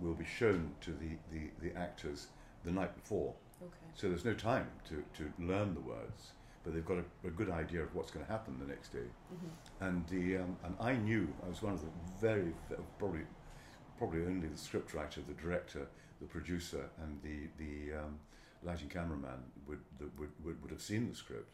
will 0.00 0.14
be 0.14 0.24
shown 0.24 0.70
to 0.80 0.92
the, 0.92 1.16
the, 1.32 1.50
the 1.60 1.76
actors 1.76 2.28
the 2.64 2.70
night 2.70 2.94
before. 2.94 3.34
Okay. 3.60 3.72
So 3.94 4.08
there's 4.08 4.24
no 4.24 4.34
time 4.34 4.68
to, 4.88 5.02
to 5.16 5.32
learn 5.42 5.74
the 5.74 5.80
words, 5.80 6.32
but 6.62 6.72
they've 6.74 6.84
got 6.86 6.98
a, 6.98 7.26
a 7.26 7.30
good 7.30 7.50
idea 7.50 7.82
of 7.82 7.92
what's 7.94 8.10
going 8.10 8.24
to 8.24 8.30
happen 8.30 8.56
the 8.60 8.66
next 8.66 8.92
day. 8.92 8.98
Mm-hmm. 9.34 9.84
And 9.84 10.06
the 10.08 10.42
um, 10.42 10.56
and 10.64 10.74
I 10.80 10.94
knew 10.94 11.28
I 11.44 11.48
was 11.48 11.62
one 11.62 11.74
of 11.74 11.80
the 11.80 11.88
very 12.20 12.52
ve- 12.68 12.76
probably 12.98 13.22
probably 13.98 14.24
only 14.24 14.48
the 14.48 14.58
script 14.58 14.94
writer, 14.94 15.20
the 15.26 15.34
director, 15.34 15.88
the 16.20 16.26
producer, 16.26 16.88
and 17.02 17.18
the 17.22 17.48
the 17.58 17.98
um, 17.98 18.18
lighting 18.62 18.88
cameraman 18.88 19.42
would, 19.66 19.80
would, 20.00 20.30
would 20.44 20.62
would 20.62 20.70
have 20.70 20.80
seen 20.80 21.08
the 21.08 21.14
script. 21.14 21.50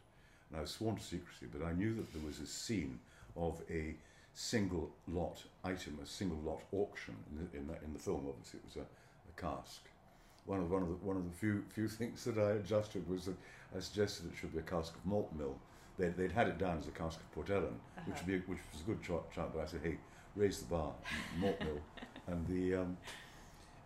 And 0.51 0.59
I 0.59 0.63
was 0.63 0.71
sworn 0.71 0.97
to 0.97 1.03
secrecy, 1.03 1.47
but 1.53 1.65
I 1.65 1.73
knew 1.73 1.95
that 1.95 2.13
there 2.13 2.25
was 2.25 2.41
a 2.41 2.47
scene 2.47 2.99
of 3.37 3.61
a 3.71 3.97
single 4.35 4.91
lot 5.09 5.43
item, 5.63 5.99
a 6.03 6.07
single 6.07 6.39
lot 6.39 6.61
auction 6.73 7.15
in 7.31 7.39
the, 7.39 7.59
in, 7.59 7.67
that, 7.69 7.83
in 7.85 7.93
the 7.93 7.99
film. 7.99 8.27
Obviously, 8.29 8.61
it 8.61 8.65
was 8.65 8.77
a, 8.77 8.81
a 8.81 9.41
cask. 9.41 9.83
One 10.47 10.61
of 10.61 10.71
one 10.71 10.83
of 10.83 10.89
the 10.89 10.95
one 10.95 11.17
of 11.17 11.25
the 11.25 11.37
few 11.37 11.65
few 11.71 11.89
things 12.01 12.25
that 12.25 12.39
I 12.39 12.53
adjusted 12.53 13.09
was 13.09 13.27
that 13.27 13.37
I 13.77 13.81
suggested 13.81 14.27
it 14.27 14.39
should 14.39 14.53
be 14.53 14.59
a 14.59 14.63
cask 14.63 14.95
of 14.95 15.05
malt 15.05 15.33
mill. 15.37 15.57
They'd, 15.97 16.17
they'd 16.17 16.33
had 16.33 16.49
it 16.49 16.59
down 16.59 16.79
as 16.79 16.89
a 16.89 16.91
cask 16.91 17.21
of 17.21 17.33
Port 17.33 17.51
Ellen, 17.51 17.79
which 18.07 18.17
would 18.19 18.27
be 18.27 18.39
which 18.53 18.59
was 18.73 18.83
a 18.83 18.85
good 18.85 19.03
chart, 19.03 19.31
chart. 19.33 19.51
But 19.55 19.63
I 19.63 19.67
said, 19.67 19.81
hey, 19.83 19.97
raise 20.35 20.59
the 20.59 20.67
bar, 20.67 20.93
malt 21.39 21.61
mill, 21.61 21.81
and 22.27 22.47
the 22.49 22.75
um, 22.81 22.97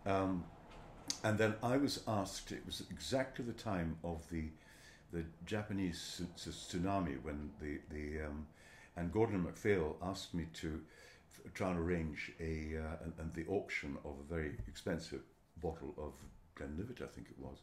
um, 0.06 0.44
and 1.24 1.38
then 1.38 1.54
I 1.62 1.76
was 1.76 2.00
asked. 2.06 2.52
It 2.52 2.64
was 2.66 2.82
exactly 2.90 3.44
the 3.44 3.52
time 3.52 3.96
of 4.04 4.28
the 4.30 4.44
the 5.12 5.24
Japanese 5.46 5.98
tsu- 6.00 6.50
tsu- 6.50 6.78
tsunami 6.78 7.22
when 7.22 7.50
the 7.60 7.78
the 7.90 8.26
um, 8.26 8.46
and 8.96 9.12
Gordon 9.12 9.42
MacPhail 9.44 9.96
asked 10.02 10.34
me 10.34 10.46
to 10.54 10.80
try 11.54 11.70
and 11.70 11.78
arrange 11.78 12.32
a 12.40 12.76
uh, 12.76 13.04
and, 13.04 13.12
and 13.18 13.34
the 13.34 13.46
auction 13.46 13.96
of 14.04 14.12
a 14.20 14.34
very 14.34 14.56
expensive 14.66 15.22
bottle 15.62 15.94
of 15.98 16.12
Glenlivet, 16.56 17.00
I 17.02 17.06
think 17.06 17.28
it 17.30 17.38
was, 17.38 17.58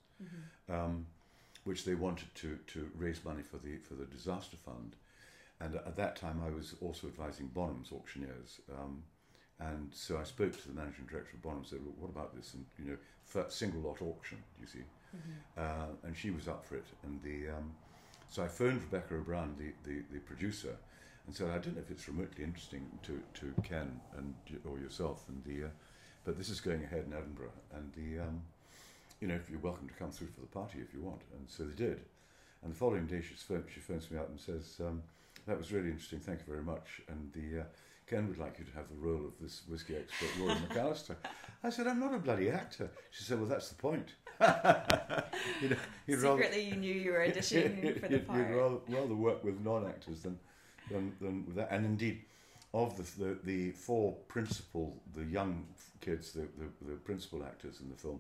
um, 0.69 1.05
which 1.65 1.85
they 1.85 1.95
wanted 1.95 2.33
to 2.35 2.57
to 2.67 2.89
raise 2.95 3.23
money 3.23 3.43
for 3.43 3.57
the 3.57 3.77
for 3.77 3.95
the 3.95 4.05
disaster 4.05 4.57
fund. 4.57 4.95
And 5.59 5.75
at 5.75 5.95
that 5.95 6.17
time, 6.17 6.41
I 6.45 6.49
was 6.49 6.75
also 6.81 7.07
advising 7.07 7.47
Bonham's 7.47 7.91
auctioneers. 7.93 8.59
Um, 8.69 9.03
and 9.59 9.89
so 9.91 10.17
I 10.17 10.24
spoke 10.24 10.51
to 10.62 10.67
the 10.67 10.74
managing 10.74 11.05
director 11.05 11.35
of 11.35 11.41
Bonham 11.41 11.59
and 11.59 11.67
said, 11.67 11.79
well, 11.83 11.95
what 12.00 12.09
about 12.09 12.35
this? 12.35 12.53
And, 12.53 12.65
you 12.77 12.91
know, 12.91 13.45
single 13.50 13.81
lot 13.81 14.01
auction, 14.01 14.38
you 14.59 14.67
see. 14.67 14.83
Uh, 15.57 15.88
and 16.03 16.15
she 16.15 16.29
was 16.29 16.47
up 16.47 16.65
for 16.65 16.75
it. 16.75 16.85
And 17.03 17.21
the, 17.24 17.55
um, 17.55 17.71
so 18.29 18.43
I 18.43 18.47
phoned 18.47 18.81
Rebecca 18.81 19.15
O'Brien, 19.15 19.55
the, 19.57 19.71
the, 19.89 20.01
the 20.12 20.19
producer, 20.19 20.75
and 21.25 21.35
said, 21.35 21.50
I 21.50 21.57
don't 21.57 21.75
know 21.75 21.81
if 21.81 21.89
it's 21.89 22.07
remotely 22.07 22.43
interesting 22.43 22.85
to, 23.03 23.21
to 23.39 23.62
Ken 23.63 24.00
and 24.17 24.33
or 24.69 24.77
yourself, 24.77 25.24
and 25.29 25.41
the, 25.45 25.67
uh, 25.67 25.69
but 26.25 26.38
this 26.38 26.50
is 26.50 26.59
going 26.59 26.83
ahead 26.83 27.05
in 27.07 27.13
Edinburgh. 27.13 27.53
And 27.74 27.91
the, 27.93 28.24
um, 28.24 28.41
you 29.21 29.27
know, 29.27 29.35
if 29.35 29.50
you're 29.50 29.59
welcome 29.59 29.88
to 29.88 29.93
come 29.93 30.12
through 30.12 30.27
for 30.27 30.41
the 30.41 30.47
party 30.47 30.79
if 30.79 30.93
you 30.93 31.01
want. 31.01 31.21
And 31.33 31.47
so 31.47 31.63
they 31.63 31.75
did. 31.75 32.01
And 32.62 32.74
the 32.74 32.77
following 32.77 33.05
day, 33.05 33.21
she, 33.21 33.35
phone, 33.35 33.63
she 33.74 33.79
phones 33.79 34.12
me 34.12 34.17
up 34.17 34.29
and 34.29 34.39
says, 34.39 34.81
um, 34.81 35.01
that 35.47 35.57
was 35.57 35.71
really 35.71 35.89
interesting, 35.89 36.19
thank 36.19 36.39
you 36.39 36.45
very 36.45 36.63
much. 36.63 37.01
And 37.07 37.31
the, 37.33 37.62
uh, 37.62 37.63
Ken 38.07 38.27
would 38.27 38.38
like 38.38 38.59
you 38.59 38.65
to 38.65 38.71
have 38.74 38.88
the 38.89 38.95
role 38.95 39.25
of 39.25 39.33
this 39.41 39.63
whiskey 39.67 39.95
expert, 39.95 40.27
Rory 40.39 40.53
McAllister. 40.55 41.15
I 41.63 41.69
said, 41.71 41.88
I'm 41.88 42.00
not 42.00 42.13
a 42.13 42.19
bloody 42.19 42.50
actor. 42.51 42.89
She 43.09 43.24
said, 43.24 43.39
well, 43.39 43.50
that's 43.50 43.69
the 43.69 43.75
point. 43.75 44.09
you 45.62 45.69
know, 45.69 45.75
you'd 46.05 46.19
rather- 46.19 46.43
Secretly, 46.43 46.62
you 46.69 46.75
knew 46.75 46.93
you 46.93 47.12
were 47.12 47.19
auditioning 47.19 48.00
for 48.00 48.07
the 48.07 48.13
you'd, 48.15 48.27
part. 48.27 48.39
you'd 48.39 48.55
rather, 48.55 48.75
rather 48.89 49.15
work 49.15 49.43
with 49.43 49.59
non-actors 49.62 50.21
than, 50.21 50.38
than, 50.91 51.13
than 51.19 51.45
with 51.47 51.55
that. 51.55 51.69
And 51.71 51.83
indeed, 51.85 52.21
of 52.75 52.95
the, 52.97 53.24
the, 53.24 53.38
the 53.43 53.71
four 53.71 54.13
principal, 54.27 55.01
the 55.15 55.24
young 55.24 55.65
kids, 56.01 56.31
the, 56.33 56.41
the, 56.41 56.85
the 56.91 56.95
principal 56.97 57.43
actors 57.43 57.79
in 57.81 57.89
the 57.89 57.95
film, 57.95 58.19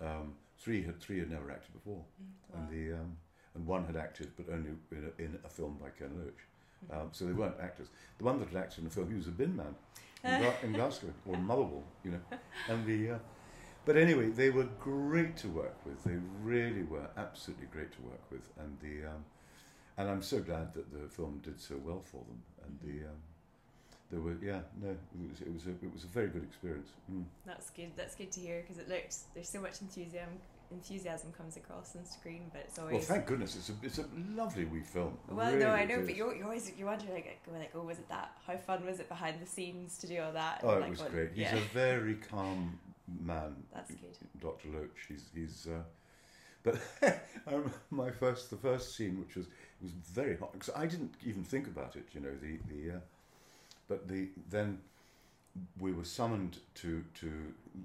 um, 0.00 0.34
three 0.58 0.82
had 0.82 1.00
three 1.00 1.18
had 1.18 1.30
never 1.30 1.50
acted 1.50 1.72
before, 1.72 2.04
Wow. 2.52 2.60
and 2.60 2.68
the 2.70 2.94
um, 2.96 3.16
and 3.54 3.66
one 3.66 3.84
had 3.86 3.96
acted, 3.96 4.30
but 4.36 4.46
only 4.52 4.70
in 4.92 5.12
a, 5.18 5.22
in 5.22 5.38
a 5.44 5.48
film 5.48 5.78
by 5.80 5.88
Ken 5.90 6.10
Loach. 6.18 6.34
Um, 6.92 7.08
so 7.12 7.24
they 7.24 7.32
weren't 7.32 7.56
actors. 7.60 7.88
The 8.18 8.24
one 8.24 8.38
that 8.40 8.48
had 8.48 8.56
acted 8.56 8.78
in 8.78 8.84
the 8.84 8.90
film, 8.90 9.08
he 9.08 9.16
was 9.16 9.26
a 9.26 9.32
bin 9.32 9.56
man 9.56 9.74
in, 10.22 10.40
Gla- 10.40 10.54
in 10.62 10.72
Glasgow 10.78 11.12
or 11.26 11.36
Motherwell, 11.36 11.84
you 12.04 12.12
know. 12.12 12.38
And 12.68 12.86
the, 12.86 13.14
uh, 13.14 13.18
but 13.84 13.96
anyway, 13.96 14.28
they 14.28 14.50
were 14.50 14.68
great 14.80 15.36
to 15.38 15.48
work 15.48 15.76
with. 15.84 16.02
They 16.04 16.18
really 16.42 16.82
were 16.82 17.08
absolutely 17.16 17.66
great 17.66 17.92
to 17.92 18.02
work 18.02 18.22
with, 18.30 18.48
and 18.58 18.76
the, 18.80 19.08
um, 19.08 19.24
and 19.96 20.08
I'm 20.08 20.22
so 20.22 20.40
glad 20.40 20.74
that 20.74 20.92
the 20.92 21.08
film 21.08 21.40
did 21.42 21.60
so 21.60 21.76
well 21.84 22.02
for 22.02 22.22
them. 22.24 22.42
And 22.64 22.78
the, 22.82 23.06
um, 23.08 23.16
there 24.10 24.20
were 24.20 24.36
yeah, 24.42 24.60
no, 24.80 24.90
it 24.90 25.30
was 25.30 25.40
it 25.40 25.52
was 25.52 25.66
a 25.66 25.70
it 25.70 25.92
was 25.92 26.04
a 26.04 26.08
very 26.08 26.28
good 26.28 26.44
experience. 26.44 26.88
Mm. 27.12 27.24
That's 27.46 27.70
good. 27.70 27.90
That's 27.96 28.14
good 28.14 28.30
to 28.32 28.40
hear 28.40 28.62
because 28.62 28.78
it 28.78 28.88
looks 28.88 29.24
there's 29.34 29.48
so 29.48 29.60
much 29.60 29.80
enthusiasm. 29.80 30.38
Enthusiasm 30.74 31.32
comes 31.32 31.56
across 31.56 31.96
on 31.96 32.04
screen, 32.04 32.50
but 32.52 32.62
it's 32.66 32.78
always. 32.78 32.92
Well, 32.94 33.02
thank 33.02 33.26
goodness, 33.26 33.56
it's 33.56 33.68
a 33.70 33.74
it's 33.82 33.98
a 33.98 34.06
lovely 34.34 34.64
wee 34.64 34.80
film. 34.80 35.16
Well, 35.30 35.46
Really 35.46 35.64
no, 35.64 35.70
I 35.70 35.84
know, 35.84 36.00
but 36.00 36.16
you 36.16 36.34
you 36.34 36.44
always 36.44 36.72
you 36.76 36.86
wonder 36.86 37.06
like 37.12 37.40
like 37.52 37.70
oh 37.74 37.82
was 37.82 37.98
it 37.98 38.08
that 38.08 38.32
how 38.46 38.56
fun 38.56 38.84
was 38.84 39.00
it 39.00 39.08
behind 39.08 39.40
the 39.40 39.46
scenes 39.46 39.98
to 39.98 40.06
do 40.06 40.20
all 40.20 40.32
that? 40.32 40.60
Oh, 40.62 40.70
it 40.70 40.80
like, 40.80 40.90
was 40.90 41.00
what- 41.00 41.12
great. 41.12 41.30
He's 41.30 41.42
yeah. 41.42 41.56
a 41.56 41.60
very 41.72 42.16
calm 42.16 42.78
man. 43.20 43.56
That's 43.72 43.90
good. 43.90 44.16
Dr. 44.40 44.68
Loach. 44.68 45.06
He's 45.08 45.28
he's. 45.34 45.66
Uh, 45.66 45.82
but 46.62 46.80
I 47.02 47.50
remember 47.50 47.74
my 47.90 48.10
first 48.10 48.50
the 48.50 48.56
first 48.56 48.96
scene, 48.96 49.20
which 49.20 49.36
was 49.36 49.46
was 49.82 49.92
very 49.92 50.36
hot 50.36 50.52
because 50.52 50.70
I 50.74 50.86
didn't 50.86 51.14
even 51.24 51.44
think 51.44 51.66
about 51.66 51.96
it. 51.96 52.04
You 52.12 52.20
know 52.20 52.34
the 52.40 52.58
the. 52.68 52.96
Uh, 52.96 53.00
but 53.88 54.08
the 54.08 54.28
then 54.50 54.78
we 55.78 55.92
were 55.92 56.04
summoned 56.04 56.58
to 56.76 57.04
to 57.20 57.30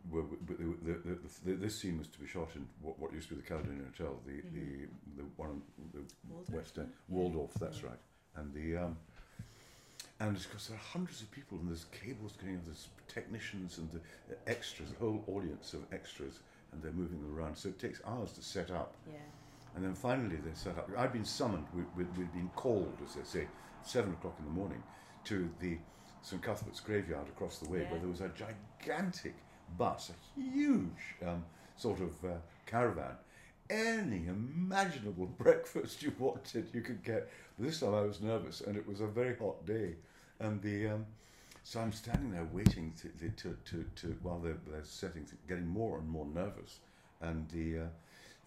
were, 0.10 0.24
the, 0.48 0.54
the, 0.56 0.94
the, 0.94 1.20
the, 1.46 1.54
this 1.56 1.80
scene 1.80 1.98
was 1.98 2.08
to 2.08 2.20
be 2.20 2.28
shot 2.28 2.50
in 2.56 2.68
what, 2.82 2.98
what 3.00 3.14
used 3.14 3.30
to 3.30 3.36
be 3.36 3.42
the 3.42 3.48
Caledonia 3.48 3.84
Hotel, 3.98 4.20
the 4.26 4.32
Mhm. 4.34 4.54
the 4.54 5.22
the 5.22 5.24
one 5.36 5.50
on 5.50 5.62
the 5.94 6.02
Waldorf, 6.30 6.50
West 6.56 6.78
End. 6.78 6.92
Waldorf. 7.08 7.54
That's 7.56 7.82
Yeah. 7.82 7.90
right, 7.90 8.00
and 8.36 8.54
the. 8.54 8.78
Um, 8.78 8.98
and 10.22 10.36
it's 10.36 10.46
because 10.46 10.68
there 10.68 10.76
are 10.76 10.82
hundreds 10.82 11.22
of 11.22 11.32
people, 11.32 11.58
and 11.60 11.70
there's 11.70 11.86
cables 11.86 12.34
going, 12.42 12.56
and 12.56 12.66
there's 12.66 12.90
technicians 13.08 13.78
and 13.78 13.90
the 13.92 14.02
extras, 14.52 14.90
the 14.92 14.98
whole 15.00 15.24
audience 15.28 15.74
of 15.74 15.82
extras, 15.94 16.40
and 16.74 16.84
they're 16.84 16.92
moving 16.92 17.22
them 17.22 17.34
around. 17.38 17.56
So 17.58 17.70
it 17.70 17.80
takes 17.80 18.02
hours 18.06 18.34
to 18.34 18.42
set 18.42 18.70
up. 18.70 18.96
Yeah. 19.10 19.20
And 19.76 19.86
then 19.86 19.96
finally 19.96 20.36
they 20.36 20.54
set 20.56 20.78
up. 20.78 20.90
I'd 20.98 21.14
been 21.14 21.24
summoned, 21.24 21.68
we, 21.74 21.84
we, 21.96 22.04
we'd 22.18 22.34
been 22.34 22.50
called, 22.56 22.98
as 23.06 23.16
they 23.16 23.24
say, 23.24 23.42
at 23.44 23.88
seven 23.88 24.12
o'clock 24.12 24.36
in 24.40 24.46
the 24.46 24.52
morning 24.52 24.84
to 25.26 25.50
the 25.62 25.78
St 26.22 26.42
Cuthbert's 26.42 26.80
graveyard 26.80 27.28
across 27.30 27.60
the 27.60 27.70
way, 27.70 27.82
Yeah. 27.82 27.92
where 27.92 28.00
there 28.00 28.10
was 28.10 28.22
a 28.22 28.30
gigantic 28.30 29.36
bus, 29.78 30.12
a 30.12 30.40
huge 30.40 31.16
um, 31.26 31.44
sort 31.78 32.00
of 32.02 32.12
uh, 32.26 32.38
caravan. 32.66 33.16
Any 33.70 34.28
imaginable 34.28 35.26
breakfast 35.38 36.02
you 36.02 36.14
wanted, 36.18 36.68
you 36.74 36.82
could 36.82 37.04
get. 37.04 37.30
But 37.58 37.68
this 37.68 37.80
time 37.80 37.94
I 37.94 38.02
was 38.02 38.22
nervous, 38.22 38.62
and 38.62 38.76
it 38.76 38.88
was 38.88 39.00
a 39.02 39.08
very 39.08 39.36
hot 39.36 39.66
day, 39.66 39.96
and 40.40 40.62
the 40.62 40.88
um, 40.90 41.06
so 41.64 41.80
I'm 41.80 41.92
standing 41.92 42.32
there 42.32 42.48
waiting 42.52 42.94
to 43.02 43.30
to 43.30 43.56
to, 43.66 43.86
to 43.98 44.18
while 44.24 44.40
they're, 44.40 44.58
they're 44.68 44.84
setting, 44.84 45.26
getting 45.48 45.68
more 45.68 46.00
and 46.00 46.08
more 46.10 46.26
nervous, 46.26 46.80
and 47.22 47.48
the 47.50 47.80
uh, 47.80 47.88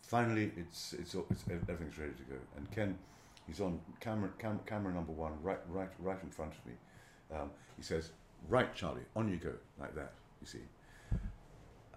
finally 0.00 0.50
it's, 0.56 0.92
it's 0.94 1.14
it's 1.14 1.44
everything's 1.48 1.98
ready 1.98 2.12
to 2.14 2.24
go, 2.24 2.36
and 2.56 2.70
Ken. 2.70 2.98
He's 3.46 3.60
on 3.60 3.80
camera, 3.98 4.30
cam, 4.38 4.60
camera 4.66 4.94
number 4.94 5.10
one, 5.10 5.32
right, 5.42 5.58
right, 5.68 5.88
right 5.98 6.18
in 6.22 6.30
front 6.30 6.52
of 6.52 6.64
me. 6.64 6.74
Um, 7.34 7.50
he 7.76 7.82
says, 7.82 8.10
"Right, 8.48 8.74
Charlie, 8.74 9.02
on 9.16 9.28
you 9.28 9.36
go," 9.36 9.52
like 9.80 9.94
that. 9.94 10.12
You 10.40 10.46
see. 10.46 10.58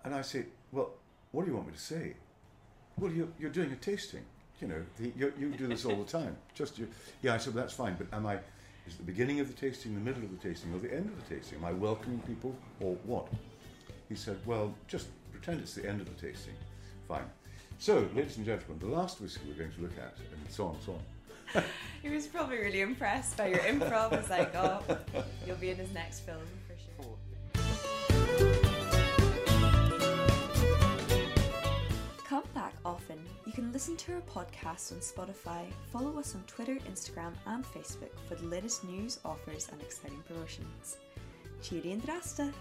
And 0.04 0.14
I 0.14 0.22
say, 0.22 0.46
"Well, 0.72 0.92
what 1.32 1.46
do 1.46 1.52
you 1.52 1.56
want 1.56 1.68
me 1.68 1.74
to 1.74 1.80
say?" 1.80 2.16
Well, 2.98 3.12
you're, 3.12 3.28
you're 3.40 3.50
doing 3.50 3.72
a 3.72 3.76
tasting. 3.76 4.24
You 4.62 4.70
know, 4.70 4.82
the, 4.98 5.12
you, 5.18 5.34
you 5.38 5.50
do 5.50 5.68
this 5.68 5.84
all 5.84 5.98
the 5.98 6.12
time. 6.20 6.38
Just 6.54 6.78
you. 6.80 6.88
Yeah, 7.22 7.34
I 7.34 7.38
said 7.38 7.54
well, 7.54 7.64
that's 7.64 7.74
fine. 7.74 7.96
But 7.96 8.08
am 8.16 8.26
I? 8.26 8.36
Is 8.88 8.94
it 8.94 8.98
the 8.98 9.04
beginning 9.04 9.40
of 9.40 9.48
the 9.48 9.54
tasting, 9.54 9.96
the 9.96 10.00
middle 10.00 10.24
of 10.24 10.32
the 10.32 10.48
tasting, 10.48 10.74
or 10.74 10.80
the 10.80 10.94
end 10.94 11.08
of 11.08 11.28
the 11.28 11.36
tasting? 11.36 11.58
Am 11.58 11.66
I 11.66 11.74
welcoming 11.74 12.20
people, 12.20 12.56
or 12.80 12.96
what? 13.04 13.28
He 14.08 14.16
said, 14.16 14.38
"Well, 14.46 14.74
just 14.88 15.08
pretend 15.32 15.60
it's 15.60 15.74
the 15.74 15.88
end 15.88 16.02
of 16.02 16.08
the 16.08 16.28
tasting. 16.28 16.54
Fine." 17.08 17.26
So, 17.78 18.08
ladies 18.16 18.38
and 18.38 18.46
gentlemen, 18.46 18.80
the 18.80 18.96
last 18.96 19.20
whiskey 19.20 19.42
we're 19.48 19.60
going 19.60 19.74
to 19.74 19.82
look 19.82 19.98
at, 19.98 20.16
and 20.18 20.52
so 20.52 20.68
on, 20.68 20.76
and 20.76 20.84
so 20.84 20.94
on. 20.94 21.00
he 22.02 22.10
was 22.10 22.28
probably 22.28 22.58
really 22.58 22.82
impressed 22.82 23.38
by 23.38 23.48
your 23.48 23.60
improv. 23.60 24.12
Was 24.12 24.30
like, 24.30 24.54
"Oh, 24.56 24.82
you'll 25.46 25.58
be 25.58 25.70
in 25.70 25.78
his 25.78 25.92
next 25.94 26.22
film 26.22 26.42
for 26.68 26.76
sure." 26.78 27.18
Come 32.26 32.44
back 32.54 32.74
often. 32.84 33.20
You 33.46 33.54
can 33.54 33.72
listen 33.72 33.96
to 33.98 34.16
our 34.16 34.22
podcast 34.22 34.92
on 34.92 35.00
Spotify, 35.00 35.66
follow 35.92 36.18
us 36.20 36.36
on 36.36 36.44
Twitter, 36.48 36.76
Instagram, 36.92 37.34
and 37.46 37.64
Facebook 37.64 38.12
for 38.28 38.36
the 38.36 38.48
latest 38.48 38.84
news, 38.84 39.20
offers, 39.24 39.70
and 39.72 39.82
exciting 39.82 40.22
promotions. 40.28 40.98
Cheery 41.62 41.92
and 41.94 42.04
Drasta! 42.04 42.52